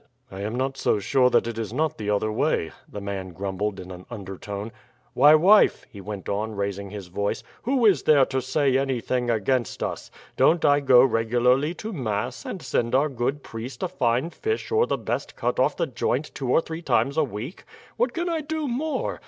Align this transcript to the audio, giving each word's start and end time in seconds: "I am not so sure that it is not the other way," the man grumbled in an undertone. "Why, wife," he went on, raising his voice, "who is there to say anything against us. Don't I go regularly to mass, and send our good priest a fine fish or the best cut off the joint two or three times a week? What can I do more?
"I 0.31 0.41
am 0.41 0.55
not 0.55 0.77
so 0.77 0.97
sure 0.97 1.29
that 1.29 1.45
it 1.45 1.59
is 1.59 1.71
not 1.71 1.99
the 1.99 2.09
other 2.09 2.31
way," 2.31 2.71
the 2.89 2.99
man 2.99 3.33
grumbled 3.33 3.79
in 3.79 3.91
an 3.91 4.07
undertone. 4.09 4.71
"Why, 5.13 5.35
wife," 5.35 5.85
he 5.91 6.01
went 6.01 6.27
on, 6.27 6.53
raising 6.55 6.89
his 6.89 7.05
voice, 7.05 7.43
"who 7.61 7.85
is 7.85 8.01
there 8.01 8.25
to 8.25 8.41
say 8.41 8.79
anything 8.79 9.29
against 9.29 9.83
us. 9.83 10.09
Don't 10.37 10.65
I 10.65 10.79
go 10.79 11.03
regularly 11.03 11.75
to 11.75 11.93
mass, 11.93 12.47
and 12.47 12.63
send 12.63 12.95
our 12.95 13.09
good 13.09 13.43
priest 13.43 13.83
a 13.83 13.87
fine 13.87 14.31
fish 14.31 14.71
or 14.71 14.87
the 14.87 14.97
best 14.97 15.35
cut 15.35 15.59
off 15.59 15.77
the 15.77 15.85
joint 15.85 16.33
two 16.33 16.49
or 16.51 16.61
three 16.61 16.81
times 16.81 17.15
a 17.15 17.23
week? 17.23 17.63
What 17.95 18.11
can 18.15 18.27
I 18.27 18.41
do 18.41 18.67
more? 18.67 19.19